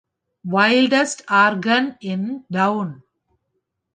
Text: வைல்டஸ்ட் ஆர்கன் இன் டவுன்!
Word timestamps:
வைல்டஸ்ட் 0.45 1.21
ஆர்கன் 1.33 1.89
இன் 2.05 2.27
டவுன்! 2.51 2.93